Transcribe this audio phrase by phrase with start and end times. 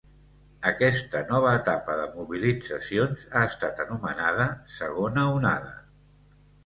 [0.69, 4.49] Aquesta nova etapa de mobilitzacions ha estat anomenada
[4.81, 5.75] segona onada.